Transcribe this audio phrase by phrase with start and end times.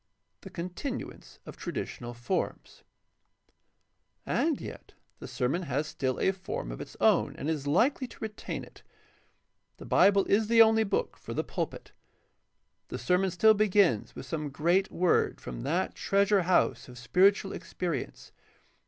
[0.41, 2.81] The continuance of traditional forms.—
[4.41, 8.19] And yet the sermon has still a form of its own and is likely to
[8.19, 8.81] retain it.
[9.77, 11.91] The Bible is the only book for the pulpit.
[12.87, 18.31] The sermon still begins with some great word from that treasure house of spiritual experience.